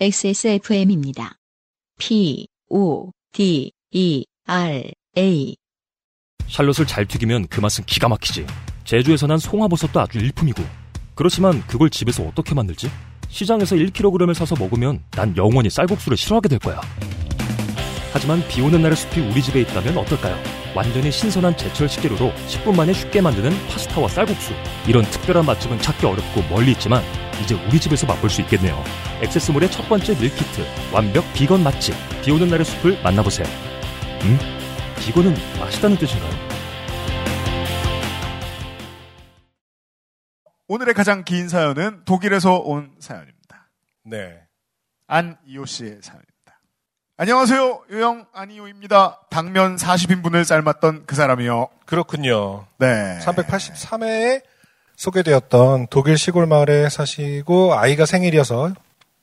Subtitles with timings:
[0.00, 1.38] XSFM입니다.
[1.98, 4.84] P, O, D, E, R,
[5.16, 5.56] A.
[6.46, 8.46] 샬롯을 잘 튀기면 그 맛은 기가 막히지.
[8.84, 10.62] 제주에서 난 송화버섯도 아주 일품이고.
[11.16, 12.88] 그렇지만 그걸 집에서 어떻게 만들지?
[13.28, 16.80] 시장에서 1kg을 사서 먹으면 난 영원히 쌀국수를 싫어하게 될 거야.
[18.12, 20.67] 하지만 비 오는 날의 숲이 우리 집에 있다면 어떨까요?
[20.78, 24.52] 완전히 신선한 제철 식재료로 10분 만에 쉽게 만드는 파스타와 쌀국수.
[24.86, 27.02] 이런 특별한 맛집은 찾기 어렵고 멀리 있지만
[27.42, 28.80] 이제 우리 집에서 맛볼 수 있겠네요.
[29.20, 30.62] 액세스몰의 첫 번째 밀키트.
[30.94, 31.96] 완벽 비건 맛집.
[32.22, 33.44] 비 오는 날의 숲을 만나보세요.
[34.22, 34.38] 음?
[35.00, 36.30] 비건은 맛있다는 뜻인가요?
[40.68, 43.72] 오늘의 가장 긴 사연은 독일에서 온 사연입니다.
[44.04, 44.44] 네.
[45.08, 46.37] 안이호 씨의 사연입니다.
[47.20, 47.82] 안녕하세요.
[47.90, 49.22] 유영 안이호입니다.
[49.28, 51.68] 당면 40인분을 삶았던 그 사람이요.
[51.84, 52.64] 그렇군요.
[52.78, 53.18] 네.
[53.22, 54.42] 383회에
[54.94, 58.72] 소개되었던 독일 시골 마을에 사시고 아이가 생일이어서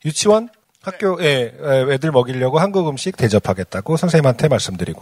[0.03, 0.49] 유치원
[0.81, 1.53] 학교에
[1.93, 5.01] 애들 먹이려고 한국 음식 대접하겠다고 선생님한테 말씀드리고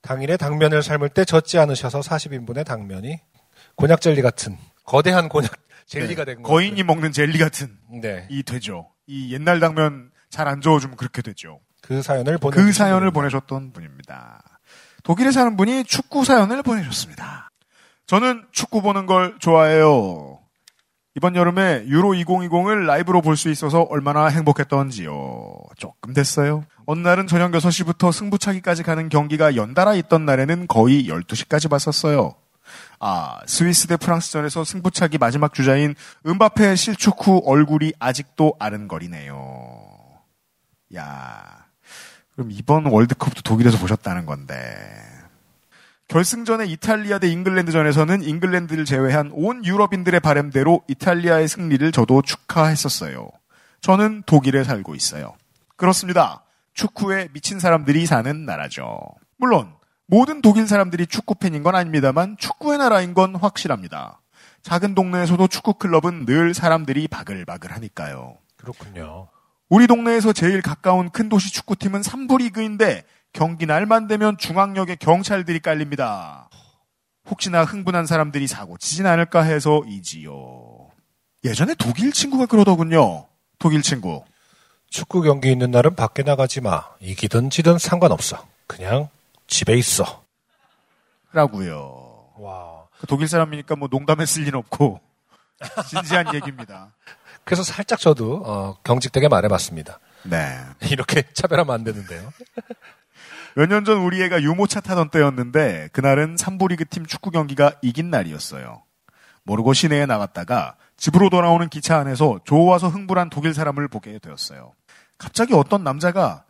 [0.00, 3.18] 당일에 당면을 삶을 때 젖지 않으셔서 40인분의 당면이
[3.74, 5.52] 곤약 젤리 같은 거대한 곤약
[5.84, 6.34] 젤리가 네.
[6.34, 6.48] 된 거.
[6.48, 8.26] 거인이 먹는 젤리 같은 네.
[8.30, 8.88] 이 되죠.
[9.06, 11.60] 이 옛날 당면 잘 안 저어주면 그렇게 되죠.
[11.82, 14.42] 그 사연을 보내 그 사연을 보내셨던 분입니다.
[15.02, 17.50] 독일에 사는 분이 축구 사연을 보내셨습니다.
[18.06, 20.38] 저는 축구 보는 걸 좋아해요.
[21.16, 25.54] 이번 여름에 유로 2020을 라이브로 볼 수 있어서 얼마나 행복했던지요.
[25.76, 26.64] 조금 됐어요.
[26.86, 32.34] 어느 날은 저녁 6시부터 승부차기까지 가는 경기가 연달아 있던 날에는 거의 12시까지 봤었어요.
[33.00, 35.94] 아, 스위스 대 프랑스전에서 승부차기 마지막 주자인
[36.26, 39.34] 은바페 실축 후 얼굴이 아직도 아른거리네요.
[40.96, 41.59] 야,
[42.40, 44.56] 그럼 이번 월드컵도 독일에서 보셨다는 건데.
[46.08, 53.28] 결승전의 이탈리아 대 잉글랜드전에서는 잉글랜드를 제외한 온 유럽인들의 바램대로 이탈리아의 승리를 저도 축하했었어요.
[53.82, 55.34] 저는 독일에 살고 있어요.
[55.76, 56.42] 그렇습니다.
[56.72, 58.98] 축구에 미친 사람들이 사는 나라죠.
[59.36, 59.74] 물론
[60.06, 64.22] 모든 독일 사람들이 축구 팬인 건 아닙니다만 축구의 나라인 건 확실합니다.
[64.62, 68.38] 작은 동네에서도 축구 클럽은 늘 사람들이 바글바글 하니까요.
[68.56, 69.28] 그렇군요.
[69.70, 76.50] 우리 동네에서 제일 가까운 큰 도시 축구팀은 3부 리그인데 경기 날만 되면 중앙역에 경찰들이 깔립니다.
[77.30, 80.88] 혹시나 흥분한 사람들이 사고 치진 않을까 해서 이지요.
[81.44, 83.28] 예전에 독일 친구가 그러더군요.
[83.60, 84.24] 독일 친구.
[84.88, 86.88] 축구 경기 있는 날은 밖에 나가지 마.
[86.98, 88.44] 이기든 지든 상관없어.
[88.66, 89.08] 그냥
[89.46, 90.24] 집에 있어.
[91.32, 92.32] 라고요.
[92.38, 92.88] 와.
[92.98, 94.98] 그 독일 사람이니까 뭐 농담했을 리는 없고
[95.88, 96.92] 진지한 얘기입니다.
[97.44, 99.98] 그래서 살짝 저도 어, 경직되게 말해봤습니다.
[100.24, 100.58] 네.
[100.90, 102.32] 이렇게 차별하면 안 되는데요.
[103.56, 108.10] 몇 년 전 우리 애가 유모차 타던 때였는데 그날은 3부 리그 팀 축구 경기가 이긴
[108.10, 108.82] 날이었어요.
[109.42, 114.72] 모르고 시내에 나갔다가 집으로 돌아오는 기차 안에서 좋아서 흥분한 독일 사람을 보게 되었어요.
[115.18, 116.44] 갑자기 어떤 남자가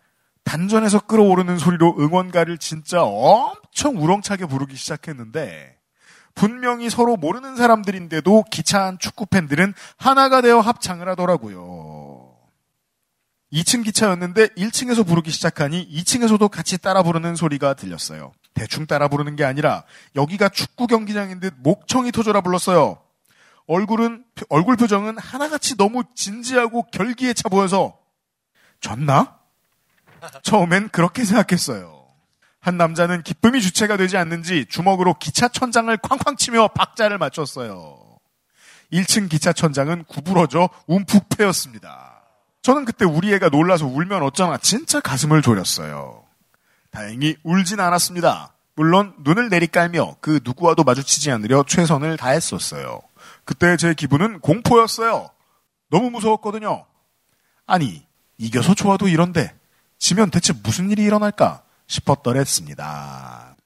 [0.44, 5.76] 단전에서 끌어오르는 소리로 응원가를 진짜 엄청 우렁차게 부르기 시작했는데
[6.40, 12.34] 분명히 서로 모르는 사람들인데도 기차 안 축구 팬들은 하나가 되어 합창을 하더라고요.
[13.52, 18.32] 2층 기차였는데 1층에서 부르기 시작하니 2층에서도 같이 따라 부르는 소리가 들렸어요.
[18.54, 19.84] 대충 따라 부르는 게 아니라
[20.16, 23.02] 여기가 축구 경기장인 듯 목청이 터져라 불렀어요.
[23.66, 27.98] 얼굴은 얼굴 표정은 하나같이 너무 진지하고 결기에 차 보여서
[28.80, 29.36] 졌나?
[30.42, 31.99] 처음엔 그렇게 생각했어요.
[32.60, 37.98] 한 남자는 기쁨이 주체가 되지 않는지 주먹으로 기차 천장을 쾅쾅 치며 박자를 맞췄어요.
[38.92, 42.22] 1층 기차 천장은 구부러져 움푹 패였습니다.
[42.62, 46.24] 저는 그때 우리 애가 놀라서 울면 어쩌나 진짜 가슴을 졸였어요.
[46.90, 48.52] 다행히 울진 않았습니다.
[48.74, 53.00] 물론 눈을 내리깔며 그 누구와도 마주치지 않으려 최선을 다했었어요.
[53.44, 55.30] 그때 제 기분은 공포였어요.
[55.90, 56.84] 너무 무서웠거든요.
[57.66, 58.06] 아니,
[58.38, 59.54] 이겨서 좋아도 이런데
[59.98, 63.56] 지면 대체 무슨 일이 일어날까 싶었더랬습니다.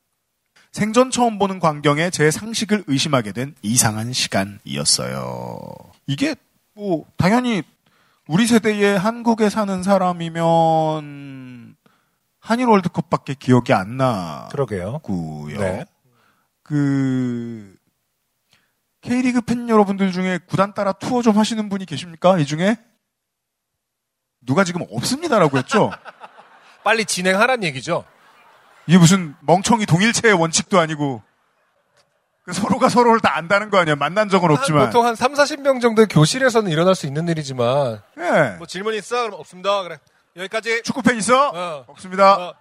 [0.73, 5.69] 생전 처음 보는 광경에 제 상식을 의심하게 된 이상한 시간이었어요.
[6.07, 6.35] 이게
[6.75, 7.63] 뭐 당연히
[8.27, 11.77] 우리 세대에 한국에 사는 사람이면
[12.41, 13.99] 한일 월드컵밖에 기억이 안
[14.51, 14.93] 그러게요.
[14.93, 15.61] 나고요.
[15.61, 15.85] 네.
[16.63, 17.77] 그
[19.03, 22.39] K리그 팬 여러분들 중에 구단 따라 투어 좀 하시는 분이 계십니까?
[22.39, 22.77] 이 중에
[24.41, 25.91] 누가 지금 없습니다라고 했죠.
[26.83, 28.05] 빨리 진행하란 얘기죠.
[28.87, 31.23] 이게 무슨 멍청이 동일체의 원칙도 아니고
[32.45, 33.97] 그 서로가 서로를 다 안다는 거 아니야.
[33.97, 34.87] 만난 적은 없지만.
[34.87, 38.57] 보통 한 3, 40명 정도 교실에서는 일어날 수 있는 일이지만 예.
[38.59, 39.25] 뭐 질문 있어?
[39.25, 39.83] 그럼 없습니다.
[39.83, 39.99] 그래.
[40.37, 40.83] 여기까지.
[40.83, 41.51] 축구팬 있어?
[41.55, 41.85] 어.
[41.89, 42.35] 없습니다.
[42.37, 42.55] 어,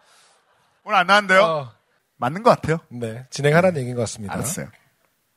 [0.86, 1.42] 오늘 안 나왔는데요.
[1.44, 1.72] 어.
[2.18, 2.80] 맞는 것 같아요.
[2.90, 3.26] 네.
[3.30, 4.34] 진행하라는 얘기인 것 같습니다.
[4.36, 4.68] 알았어요.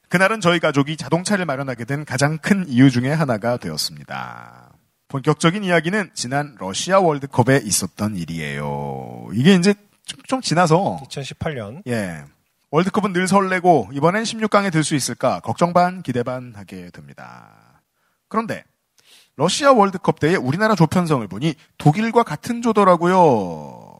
[0.08, 4.72] 그날은 저희 가족이 자동차를 마련하게 된 가장 큰 이유 중에 하나가 되었습니다.
[5.08, 9.28] 본격적인 이야기는 지난 러시아 월드컵에 있었던 일이에요.
[9.32, 9.74] 이게 이제
[10.06, 11.82] 좀, 좀 지나서 2018년.
[11.88, 12.24] 예.
[12.70, 17.82] 월드컵은 늘 설레고 이번엔 16강에 들 수 있을까 걱정 반 기대 반 하게 됩니다.
[18.28, 18.64] 그런데
[19.36, 23.92] 러시아 월드컵 때의 우리나라 조편성을 보니 독일과 같은 조더라고요.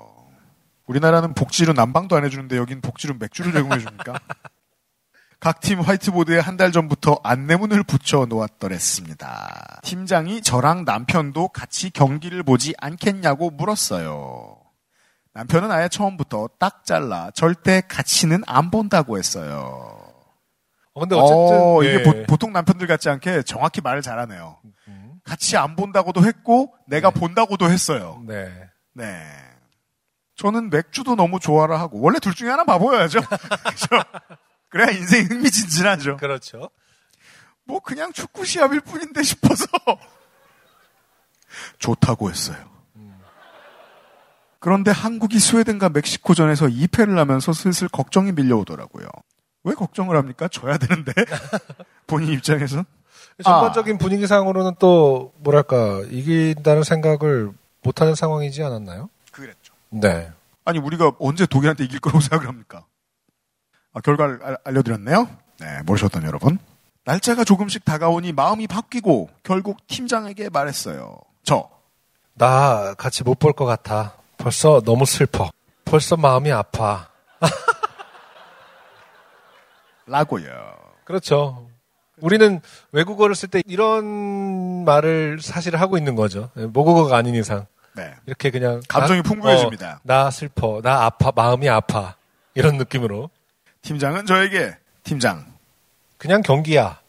[0.87, 4.19] 우리나라는 복지로 난방도 안 해주는데 여긴 복지로 맥주를 제공해 줍니까?
[5.39, 9.81] 각 팀 화이트보드에 한 달 전부터 안내문을 붙여 놓았더랬습니다.
[9.83, 14.57] 팀장이 저랑 남편도 같이 경기를 보지 않겠냐고 물었어요.
[15.33, 20.04] 남편은 아예 처음부터 딱 잘라 절대 같이는 안 본다고 했어요.
[20.95, 21.61] 어, 근데 어쨌든.
[21.61, 22.25] 어, 이게 예.
[22.25, 24.57] 보, 통 남편들 같지 않게 정확히 말을 잘하네요.
[25.23, 27.19] 같이 안 본다고도 했고 내가 네.
[27.19, 28.23] 본다고도 했어요.
[28.27, 28.49] 네.
[28.93, 29.05] 네.
[30.35, 33.19] 저는 맥주도 너무 좋아라 하고 원래 둘 중에 하나 봐보여야죠.
[33.69, 33.87] 그죠?
[34.69, 36.17] 그래야 인생 흥미진진하죠.
[36.17, 36.69] 그렇죠.
[37.65, 39.65] 뭐 그냥 축구 시합일 뿐인데 싶어서
[41.79, 42.57] 좋다고 했어요.
[44.59, 49.07] 그런데 한국이 스웨덴과 멕시코전에서 2패를 하면서 슬슬 걱정이 밀려오더라고요.
[49.65, 50.47] 왜 걱정을 합니까?
[50.47, 51.11] 져야 되는데
[52.07, 52.83] 본인 입장에서
[53.43, 57.51] 전반적인 분위기상으로는 또, 뭐랄까, 이긴다는 생각을
[57.83, 59.09] 못하는 상황이지 않았나요?
[59.31, 59.73] 그랬죠.
[59.89, 60.31] 네.
[60.63, 62.85] 아니 우리가 언제 독일한테 이길 거라고 생각을 합니까?
[63.93, 65.27] 아, 결과를 알- 알려드렸네요.
[65.59, 66.57] 네, 모르셨던 여러분.
[67.03, 71.17] 날짜가 조금씩 다가오니 마음이 바뀌고 결국 팀장에게 말했어요.
[71.43, 71.69] 저
[72.37, 74.17] 나 같이 못 볼 것 같아.
[74.37, 75.49] 벌써 너무 슬퍼.
[75.85, 77.07] 벌써 마음이 아파.
[80.07, 80.75] 라고요.
[81.03, 81.67] 그렇죠.
[82.19, 82.61] 우리는
[82.91, 86.49] 외국어를 쓸 때 이런 말을 사실 하고 있는 거죠.
[86.55, 87.65] 모국어가 아닌 이상.
[87.95, 88.13] 네.
[88.25, 88.81] 이렇게 그냥.
[88.87, 89.91] 감정이 나- 풍부해집니다.
[89.95, 90.81] 어, 나 슬퍼.
[90.81, 91.31] 나 아파.
[91.35, 92.15] 마음이 아파.
[92.53, 93.29] 이런 느낌으로.
[93.81, 95.45] 팀장은 저에게 팀장
[96.17, 96.99] 그냥 경기야.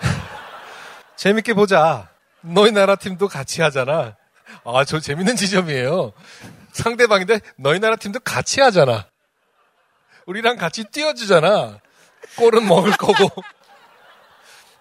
[1.16, 2.08] 재밌게 보자.
[2.40, 4.16] 너희 나라 팀도 같이 하잖아.
[4.64, 6.12] 아, 저 재밌는 지점이에요.
[6.72, 9.06] 상대방인데 너희 나라 팀도 같이 하잖아.
[10.26, 11.78] 우리랑 같이 뛰어주잖아.
[12.38, 13.30] 골은 먹을 거고.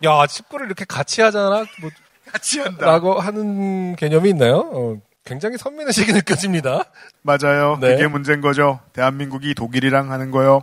[0.05, 1.65] 야, 축구를 이렇게 같이 하잖아.
[1.81, 1.89] 뭐,
[2.31, 2.85] 같이 한다.
[2.85, 4.69] 라고 하는 개념이 있나요?
[4.73, 6.85] 어, 굉장히 선민의식이 느껴집니다.
[7.21, 7.77] 맞아요.
[7.79, 7.91] 네.
[7.95, 8.79] 그게 문제인 거죠.
[8.93, 10.61] 대한민국이 독일이랑 하는 거요.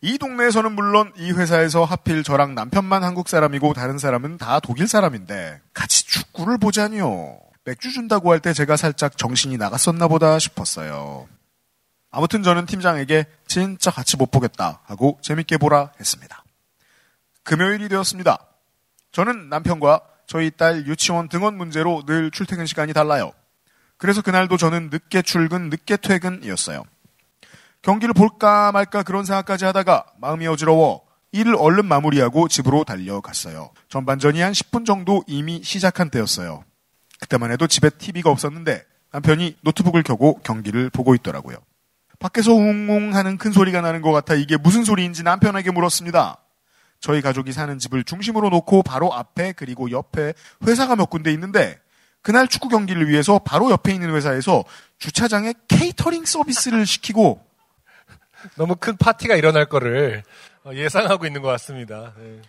[0.00, 5.60] 이 동네에서는 물론 이 회사에서 하필 저랑 남편만 한국 사람이고 다른 사람은 다 독일 사람인데
[5.74, 7.40] 같이 축구를 보자니요.
[7.64, 11.26] 맥주 준다고 할 때 제가 살짝 정신이 나갔었나 보다 싶었어요.
[12.10, 16.44] 아무튼 저는 팀장에게 진짜 같이 못 보겠다 하고 재밌게 보라 했습니다.
[17.42, 18.38] 금요일이 되었습니다.
[19.12, 23.32] 저는 남편과 저희 딸 유치원 등원 문제로 늘 출퇴근 시간이 달라요.
[23.96, 26.84] 그래서 그날도 저는 늦게 출근, 늦게 퇴근이었어요.
[27.82, 33.70] 경기를 볼까 말까 그런 생각까지 하다가 마음이 어지러워 일을 얼른 마무리하고 집으로 달려갔어요.
[33.88, 36.64] 전반전이 한 10분 정도 이미 시작한 때였어요.
[37.20, 41.56] 그때만 해도 집에 TV가 없었는데 남편이 노트북을 켜고 경기를 보고 있더라고요.
[42.18, 46.38] 밖에서 웅웅 하는 큰 소리가 나는 것 같아 이게 무슨 소리인지 남편에게 물었습니다.
[47.00, 50.34] 저희 가족이 사는 집을 중심으로 놓고 바로 앞에 그리고 옆에
[50.66, 51.78] 회사가 몇 군데 있는데
[52.22, 54.64] 그날 축구 경기를 위해서 바로 옆에 있는 회사에서
[54.98, 57.44] 주차장에 케이터링 서비스를 시키고
[58.56, 60.24] 너무 큰 파티가 일어날 거를
[60.64, 62.12] 어, 예상하고 있는 것 같습니다.
[62.18, 62.42] 네.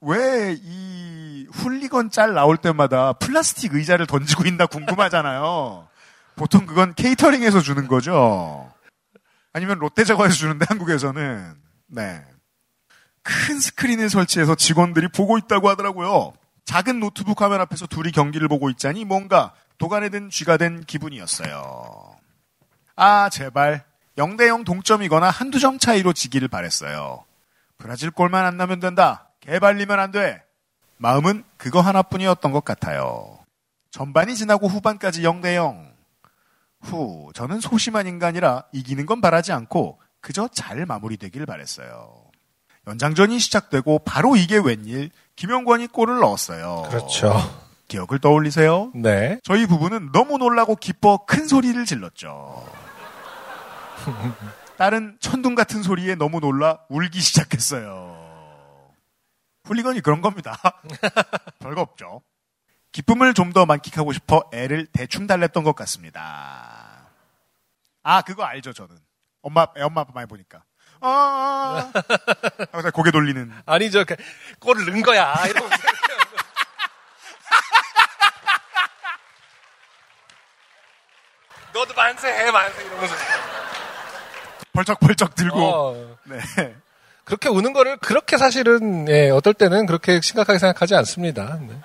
[0.00, 5.88] 왜이 훌리건 짤 나올 때마다 플라스틱 의자를 던지고 있나 궁금하잖아요.
[6.38, 8.72] 보통 그건 케이터링에서 주는 거죠.
[9.52, 11.54] 아니면 롯데자과에서 주는데 한국에서는
[11.88, 12.24] 네.
[13.22, 16.32] 큰 스크린을 설치해서 직원들이 보고 있다고 하더라고요.
[16.64, 22.16] 작은 노트북 화면 앞에서 둘이 경기를 보고 있자니 뭔가 도간에 든 쥐가 된 기분이었어요.
[22.96, 23.84] 아, 제발.
[24.16, 27.24] 0대0 동점이거나 한두 점 차이로 지기를 바랬어요.
[27.78, 29.30] 브라질 골만 안 나면 된다.
[29.40, 30.42] 개발리면 안 돼.
[30.98, 33.38] 마음은 그거 하나뿐이었던 것 같아요.
[33.90, 35.87] 전반이 지나고 후반까지 0대0.
[36.80, 42.24] 후, 저는 소심한 인간이라 이기는 건 바라지 않고 그저 잘 마무리되길 바랬어요.
[42.86, 46.84] 연장전이 시작되고 바로 이게 웬일 김영권이 골을 넣었어요.
[46.88, 47.34] 그렇죠.
[47.88, 48.92] 기억을 떠올리세요?
[48.94, 49.40] 네.
[49.42, 52.66] 저희 부부는 너무 놀라고 기뻐 큰 소리를 질렀죠.
[54.76, 58.16] 딸은 천둥 같은 소리에 너무 놀라 울기 시작했어요.
[59.64, 60.56] 훌리건이 그런 겁니다.
[61.58, 62.22] 별거 없죠.
[62.92, 67.08] 기쁨을 좀 더 만끽하고 싶어 애를 대충 달랬던 것 같습니다.
[68.02, 68.96] 아, 그거 알죠, 저는.
[69.42, 70.62] 엄마, 애 엄마 아빠 많이 보니까.
[71.00, 71.90] 아,
[72.72, 73.52] 하고 고개 돌리는.
[73.66, 74.04] 아니, 저,
[74.60, 75.34] 골을 넣은 거야.
[75.46, 75.76] 이러면서.
[81.72, 82.84] 너도 만세해, 만세.
[82.84, 83.14] 이러면서.
[84.72, 85.60] 벌쩍벌쩍 들고.
[85.60, 86.38] 어, 네.
[87.24, 91.58] 그렇게 우는 거를 그렇게 사실은, 예, 어떨 때는 그렇게 심각하게 생각하지 않습니다.
[91.60, 91.80] 네.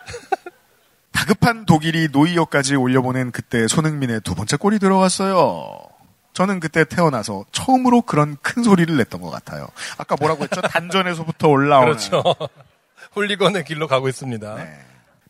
[1.24, 5.80] 다급한 독일이 노이어까지 올려보낸 그때 손흥민의 두 번째 골이 들어갔어요.
[6.34, 9.70] 저는 그때 태어나서 처음으로 그런 큰 소리를 냈던 것 같아요.
[9.98, 10.60] 아까 뭐라고 했죠?
[10.68, 11.94] 단전에서부터 올라오는.
[11.94, 12.22] 그렇죠.
[13.15, 14.56] 홀리건의 길로 가고 있습니다.
[14.56, 14.80] 네.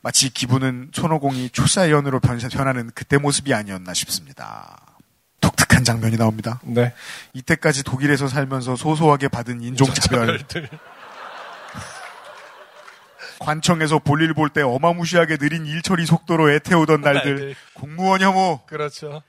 [0.02, 4.78] 마치 기분은 손오공이 초사연으로 변하는 그때 모습이 아니었나 싶습니다.
[5.42, 6.60] 독특한 장면이 나옵니다.
[6.64, 6.92] 네.
[7.34, 10.70] 이때까지 독일에서 살면서 소소하게 받은 인종차별, 차별들.
[13.44, 17.56] 관청에서 볼일 볼 때 어마무시하게 느린 일처리 속도로 애태우던 날들, 날들.
[17.74, 19.22] 공무원 혐오, 그렇죠.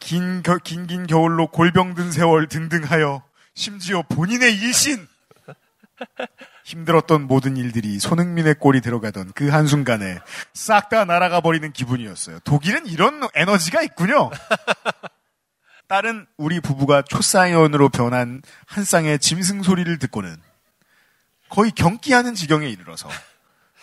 [0.00, 3.22] 긴, 겨, 긴, 긴 겨울로 골병 든 세월 등등하여
[3.54, 5.06] 심지어 본인의 일신!
[6.64, 10.18] 힘들었던 모든 일들이 손흥민의 골이 들어가던 그 한순간에
[10.52, 12.40] 싹 다 날아가 버리는 기분이었어요.
[12.40, 14.30] 독일은 이런 에너지가 있군요.
[15.88, 20.36] 딸은 우리 부부가 초사이언으로 변한 한 쌍의 짐승 소리를 듣고는
[21.48, 23.08] 거의 경기하는 지경에 이르러서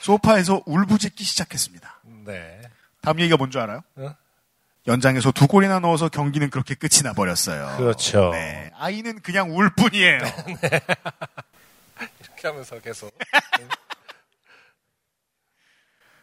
[0.03, 2.01] 소파에서 울부짖기 시작했습니다.
[2.25, 2.61] 네.
[3.01, 3.81] 다음 얘기가 뭔지 알아요?
[3.95, 4.13] 어?
[4.85, 7.77] 연장에서 두 골이나 넣어서 경기는 그렇게 끝이 나버렸어요.
[7.77, 8.31] 그렇죠.
[8.31, 8.69] 네.
[8.75, 10.19] 아이는 그냥 울 뿐이에요.
[12.19, 13.17] 이렇게 하면서 계속.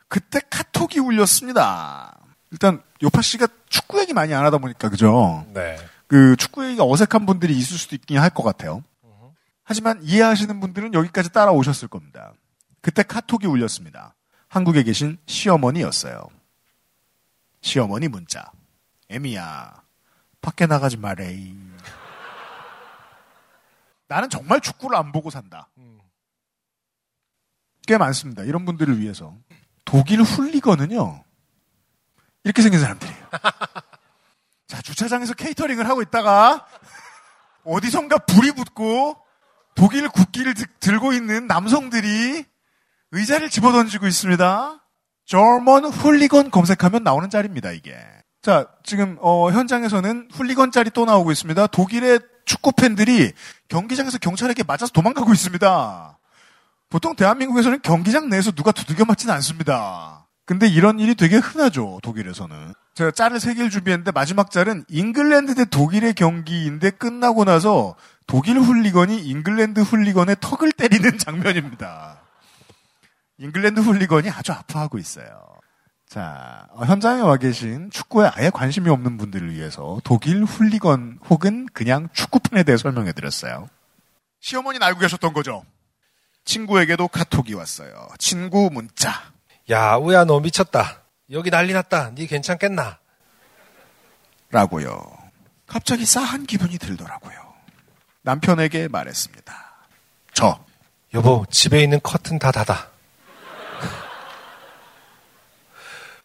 [0.08, 2.18] 그때 카톡이 울렸습니다.
[2.50, 5.46] 일단 요파 씨가 축구 얘기 많이 안 하다 보니까 그죠?
[5.54, 5.78] 네.
[6.06, 8.84] 그 축구 얘기가 어색한 분들이 있을 수도 있긴 할 것 같아요.
[9.64, 12.34] 하지만 이해하시는 분들은 여기까지 따라오셨을 겁니다.
[12.80, 14.14] 그때 카톡이 울렸습니다.
[14.48, 16.26] 한국에 계신 시어머니였어요.
[17.60, 18.50] 시어머니 문자.
[19.10, 19.82] 애미야,
[20.40, 21.52] 밖에 나가지 말래.
[24.08, 25.68] 나는 정말 축구를 안 보고 산다.
[27.86, 28.42] 꽤 많습니다.
[28.44, 29.36] 이런 분들을 위해서.
[29.84, 31.24] 독일 훌리거는요,
[32.44, 33.28] 이렇게 생긴 사람들이에요.
[34.68, 36.66] 자, 주차장에서 케이터링을 하고 있다가,
[37.64, 39.16] 어디선가 불이 붙고,
[39.74, 42.44] 독일 국기를 드- 들고 있는 남성들이
[43.12, 44.80] 의자를 집어던지고 있습니다.
[45.26, 47.96] 저먼 훌리건 검색하면 나오는 자리입니다, 이게.
[48.42, 51.66] 자, 지금, 어, 현장에서는 훌리건 짤이 또 나오고 있습니다.
[51.68, 53.32] 독일의 축구 팬들이
[53.68, 56.18] 경기장에서 경찰에게 맞아서 도망가고 있습니다.
[56.88, 60.26] 보통 대한민국에서는 경기장 내에서 누가 두들겨 맞지는 않습니다.
[60.46, 62.74] 근데 이런 일이 되게 흔하죠, 독일에서는.
[62.94, 67.94] 제가 짤을 세 개를 준비했는데 마지막 짤은 잉글랜드 대 독일의 경기인데 끝나고 나서
[68.26, 72.19] 독일 훌리건이 잉글랜드 훌리건의 턱을 때리는 장면입니다.
[73.40, 75.26] 잉글랜드 훌리건이 아주 아파하고 있어요.
[76.06, 82.08] 자, 어, 현장에 와 계신 축구에 아예 관심이 없는 분들을 위해서 독일 훌리건 혹은 그냥
[82.12, 83.70] 축구팬에 대해 설명해 드렸어요.
[84.40, 85.64] 시어머니는 알고 계셨던 거죠?
[86.44, 88.08] 친구에게도 카톡이 왔어요.
[88.18, 89.32] 친구 문자.
[89.70, 91.02] 야, 우야, 너 미쳤다.
[91.30, 92.10] 여기 난리 났다.
[92.14, 92.98] 니 괜찮겠나?
[94.50, 95.00] 라고요.
[95.66, 97.54] 갑자기 싸한 기분이 들더라고요.
[98.22, 99.54] 남편에게 말했습니다.
[100.34, 100.62] 저,
[101.14, 102.90] 여보, 집에 있는 커튼 다 닫아.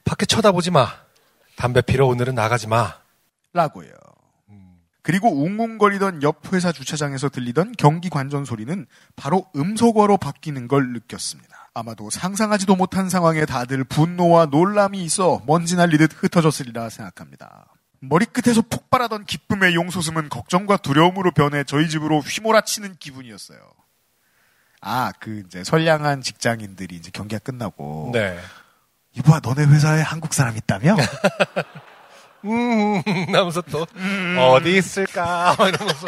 [0.06, 0.88] 밖에 쳐다보지 마.
[1.58, 3.00] 담배 피러 오늘은 나가지 마.
[3.54, 3.90] 라고요.
[5.02, 11.70] 그리고 웅웅거리던 옆 회사 주차장에서 들리던 경기 관전 소리는 바로 음소거로 바뀌는 걸 느꼈습니다.
[11.76, 17.68] 아마도 상상하지도 못한 상황에 다들 분노와 놀람이 있어 먼지 날리듯 흩어졌으리라 생각합니다.
[18.00, 23.60] 머리끝에서 폭발하던 기쁨의 용솟음은 걱정과 두려움으로 변해 저희 집으로 휘몰아치는 기분이었어요.
[24.82, 28.40] 아, 그 이제 선량한 직장인들이 이제 경기가 끝나고 네.
[29.18, 30.96] 이봐 너네 회사에 한국 사람 있다며?
[32.46, 33.02] 음,
[33.34, 33.86] 하면서 또,
[34.40, 35.56] 어디 있을까?
[35.58, 36.06] 막 이러면서.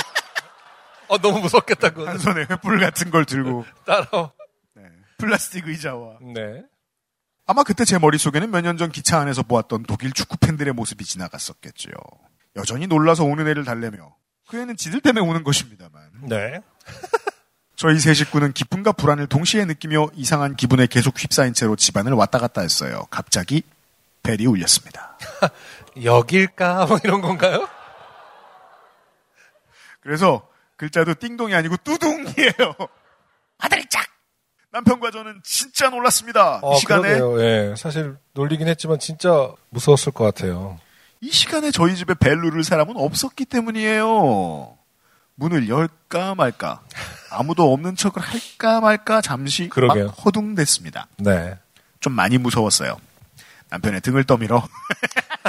[1.08, 2.08] 어, 너무 무섭겠다, 그거.
[2.08, 4.32] 한 손에 횃불 같은 걸 들고 따라와.
[4.76, 4.84] 네.
[5.18, 6.64] 플라스틱 의자와 네.
[7.48, 11.90] 아마 그때 제 머릿속에는 몇 년 전 기차 안에서 보았던 독일 축구 팬들의 모습이 지나갔었겠죠.
[12.58, 14.16] 여전히 놀라서 우는 애를 달래며
[14.50, 16.60] 그 애는 지들 때문에 우는 것입니다만 네.
[17.78, 22.62] 저희 세 식구는 기쁨과 불안을 동시에 느끼며 이상한 기분에 계속 휩싸인 채로 집안을 왔다 갔다
[22.62, 23.06] 했어요.
[23.12, 23.62] 갑자기
[24.24, 25.16] 벨이 울렸습니다.
[26.04, 26.88] 여길까?
[26.88, 27.70] 뭐 이런 건가요?
[30.02, 32.76] 그래서 글자도 띵동이 아니고 뚜둥이에요.
[33.60, 34.08] 아들이 짝!
[34.72, 36.60] 남편과 저는 진짜 놀랐습니다.
[36.64, 37.42] 어, 이 시간에 그러게요.
[37.44, 37.76] 예.
[37.78, 40.80] 사실 놀리긴 했지만 진짜 무서웠을 것 같아요.
[41.22, 44.78] 이 시간에 저희 집에 벨 누를 사람은 없었기 때문이에요.
[45.38, 46.82] 문을 열까 말까
[47.32, 50.08] 아무도 없는 척을 할까 말까 잠시 그러게요.
[50.08, 51.08] 막 허둥댔습니다.
[51.18, 51.58] 네.
[52.00, 52.98] 좀 많이 무서웠어요.
[53.70, 54.68] 남편의 등을 떠밀어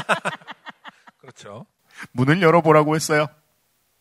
[1.20, 1.66] 그렇죠.
[2.12, 3.28] 문을 열어보라고 했어요.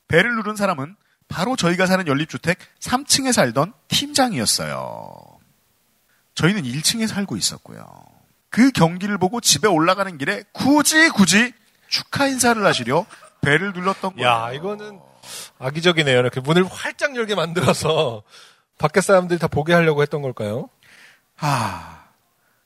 [0.08, 0.96] 벨을 누른 사람은
[1.27, 5.39] 바로 저희가 사는 연립주택 3층에 살던 팀장이었어요.
[6.36, 7.86] 저희는 1층에 살고 있었고요.
[8.50, 11.53] 그 경기를 보고 집에 올라가는 길에 굳이 굳이
[11.88, 13.06] 축하 인사를 하시려
[13.48, 14.27] 벨을 눌렀던 거예요.
[14.27, 15.00] 야, 이거는
[15.60, 16.20] 악의적이네요.
[16.20, 18.24] 이렇게 문을 활짝 열게 만들어서
[18.77, 20.70] 밖에 사람들이 다 보게 하려고 했던 걸까요?
[21.38, 22.08] 아,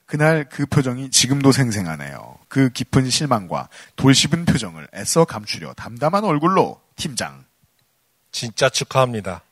[0.06, 2.36] 그날 그 표정이 지금도 생생하네요.
[2.48, 7.44] 그 깊은 실망과 돌씹은 표정을 애써 감추려 담담한 얼굴로 팀장.
[8.32, 9.42] 진짜 축하합니다.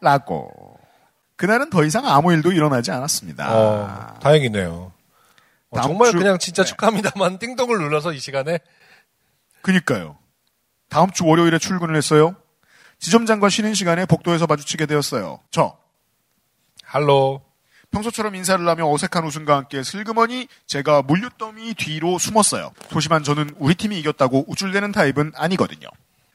[0.00, 0.78] 라고.
[1.36, 3.46] 그날은 더 이상 아무 일도 일어나지 않았습니다.
[3.48, 4.92] 어, 다행이네요.
[5.70, 6.68] 어, 정말 주- 그냥 진짜 네.
[6.70, 8.58] 축하합니다만 띵동을 눌러서 이 시간에
[9.62, 10.18] 그니까요.
[10.88, 12.36] 다음 주 월요일에 출근을 했어요.
[13.00, 15.40] 지점장과 쉬는 시간에 복도에서 마주치게 되었어요.
[15.50, 15.78] 저.
[16.82, 17.44] 할로
[17.90, 22.72] 평소처럼 인사를 하며 어색한 웃음과 함께 슬그머니 제가 물류더미 뒤로 숨었어요.
[22.90, 25.88] 소심한 저는 우리 팀이 이겼다고 우쭐대는 타입은 아니거든요.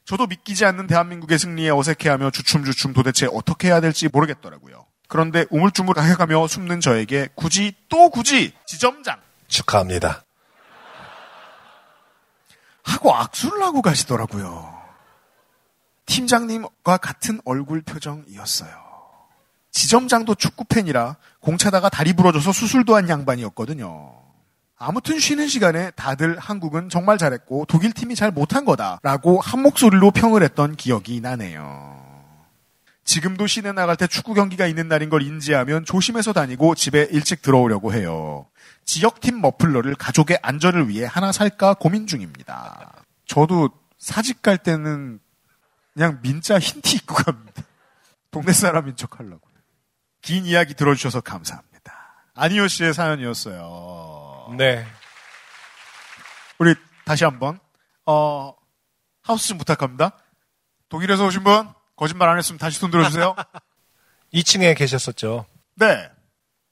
[0.05, 4.85] 저도 믿기지 않는 대한민국의 승리에 어색해하며 주춤주춤 도대체 어떻게 해야 될지 모르겠더라고요.
[5.13, 9.15] 그런데 우물쭈물해가며 숨는 저에게 굳이 또 굳이 지점장
[9.47, 10.23] 축하합니다.
[12.81, 14.73] 하고 악수를 하고 가시더라고요.
[16.07, 18.71] 팀장님과 같은 얼굴 표정이었어요.
[19.69, 24.15] 지점장도 축구팬이라 공차다가 다리 부러져서 수술도 한 양반이었거든요.
[24.79, 30.41] 아무튼 쉬는 시간에 다들 한국은 정말 잘했고 독일 팀이 잘 못한 거다라고 한 목소리로 평을
[30.41, 32.02] 했던 기억이 나네요.
[33.03, 37.93] 지금도 시내 나갈 때 축구 경기가 있는 날인 걸 인지하면 조심해서 다니고 집에 일찍 들어오려고
[37.93, 38.47] 해요.
[38.85, 43.03] 지역팀 머플러를 가족의 안전을 위해 하나 살까 고민 중입니다.
[43.25, 45.19] 저도 사직 갈 때는
[45.93, 47.63] 그냥 민자 흰 티 입고 갑니다.
[48.31, 49.41] 동네 사람인 척 하려고.
[50.21, 51.93] 긴 이야기 들어주셔서 감사합니다.
[52.33, 54.55] 아니오 씨의 사연이었어요.
[54.57, 54.87] 네.
[56.57, 56.73] 우리
[57.05, 57.59] 다시 한번
[58.05, 58.55] 어
[59.21, 60.17] 하우스 좀 부탁합니다.
[60.89, 63.35] 독일에서 오신 분 거짓말 안 했으면 다시 손 들어주세요.
[64.33, 65.45] 2층에 계셨었죠.
[65.75, 66.09] 네.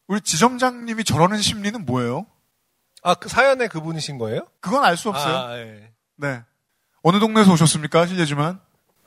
[0.07, 2.25] 우리 지점장님이 저러는 심리는 뭐예요?
[3.03, 4.47] 아, 그 사연에 그분이신 거예요?
[4.59, 5.35] 그건 알 수 없어요.
[5.35, 5.91] 아, 예.
[6.17, 6.41] 네.
[7.03, 8.05] 어느 동네에서 오셨습니까?
[8.07, 8.59] 실례지만.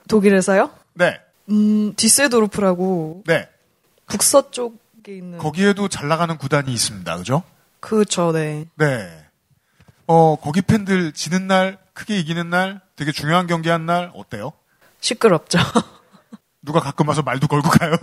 [0.07, 0.69] 독일에서요?
[0.93, 1.19] 네.
[1.49, 3.47] 음, 디세도르프라고 네.
[4.07, 7.17] 북서 쪽에 있는 거기에도 잘 나가는 구단이 있습니다.
[7.17, 7.43] 그죠?
[7.79, 8.65] 그렇죠, 네.
[8.75, 9.25] 네.
[10.07, 14.51] 어, 거기 팬들 지는 날, 크게 이기는 날, 되게 중요한 경기 한 날, 어때요?
[14.99, 15.59] 시끄럽죠.
[16.65, 17.95] 누가 가끔 와서 말도 걸고 가요?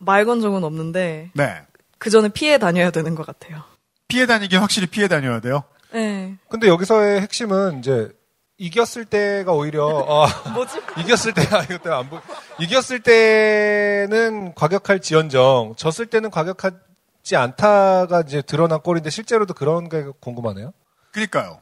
[0.00, 1.62] 말 건 적은 없는데 네.
[1.98, 3.62] 그 전에 피해 다녀야 되는 것 같아요.
[4.08, 5.64] 피해 다니긴 확실히 피해 다녀야 돼요.
[5.92, 6.36] 네.
[6.48, 8.10] 근데 여기서의 핵심은 이제
[8.58, 10.80] 이겼을 때가 오히려 어, 뭐지?
[10.98, 12.18] 이겼을 때 아, 이거 때문에 안 보.
[12.58, 20.72] 이겼을 때는 과격할 지연정, 졌을 때는 과격하지 않다가 이제 드러난 꼴인데 실제로도 그런 게 궁금하네요.
[21.12, 21.60] 그니까요.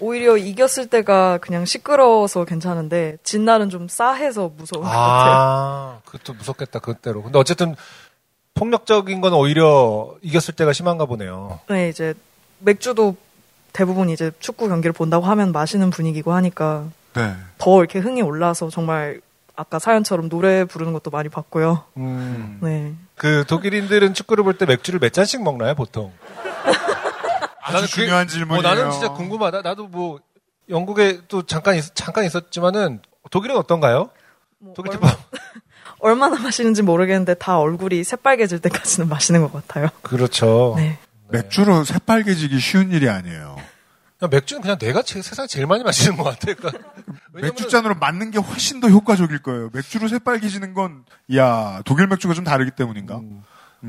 [0.00, 5.00] 오히려 이겼을 때가 그냥 시끄러워서 괜찮은데 진 날은 좀 싸해서 무서운 것 같아요.
[5.34, 7.22] 아, 그것도 무섭겠다 그때로.
[7.22, 7.74] 근데 어쨌든
[8.54, 11.60] 폭력적인 건 오히려 이겼을 때가 심한가 보네요.
[11.68, 12.14] 네, 이제
[12.58, 13.16] 맥주도
[13.72, 17.34] 대부분 이제 축구 경기를 본다고 하면 마시는 분위기고 하니까 네.
[17.58, 19.20] 더 이렇게 흥이 올라서 정말
[19.54, 21.84] 아까 사연처럼 노래 부르는 것도 많이 봤고요.
[21.96, 22.58] 음.
[22.62, 22.94] 네.
[23.16, 26.12] 그 독일인들은 축구를 볼 때 맥주를 몇 잔씩 먹나요, 보통?
[27.66, 28.66] 아주 나는 그게- 중요한 질문이에요.
[28.66, 29.62] 어, 나는 진짜 궁금하다.
[29.62, 30.20] 나도 뭐
[30.68, 33.00] 영국에 또 잠깐 있, 잠깐 있었지만은
[33.30, 34.10] 독일은 어떤가요?
[34.58, 35.18] 뭐 독일집밥
[36.00, 39.88] 얼마, 나 마시는지 모르겠는데 다 얼굴이 새빨개질 때까지는 마시는 것 같아요.
[40.02, 40.74] 그렇죠.
[40.76, 40.98] 네.
[41.28, 43.56] 맥주로 새빨개지기 쉬운 일이 아니에요.
[44.18, 46.54] 그냥 맥주는 그냥 내가 제, 세상에 제일 많이 마시는 것 같아.
[46.54, 46.78] 그러니까
[47.32, 49.70] 왜냐면은- 맥주 잔으로 맞는 게 훨씬 더 효과적일 거예요.
[49.72, 51.04] 맥주로 새빨개지는 건,
[51.36, 53.16] 야 독일 맥주가 좀 다르기 때문인가?
[53.16, 53.42] 음.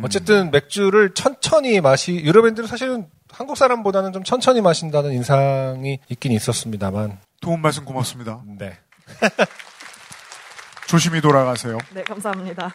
[0.03, 7.61] 어쨌든 맥주를 천천히 마시 유럽인들은 사실은 한국 사람보다는 좀 천천히 마신다는 인상이 있긴 있었습니다만 도움
[7.61, 8.43] 말씀 고맙습니다.
[8.57, 8.77] 네.
[10.87, 11.77] 조심히 돌아가세요.
[11.93, 12.73] 네, 감사합니다.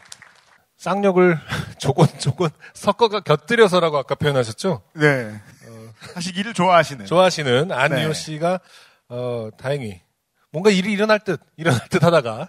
[0.77, 1.39] 쌍욕을
[1.79, 4.83] 조곤조곤 섞어가 곁들여서라고 아까 표현하셨죠?
[4.95, 5.41] 네.
[6.15, 7.07] 하시기를 좋아하시는.
[7.07, 8.13] 좋아하시는 안니오 네.
[8.13, 8.61] 씨가
[9.09, 10.01] 어, 다행히
[10.51, 12.49] 뭔가 일이 일어날 듯 일어날 듯 하다가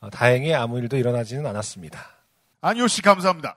[0.00, 2.00] 어, 다행히 아무 일도 일어나지는 않았습니다.
[2.60, 3.56] 안효 씨 감사합니다.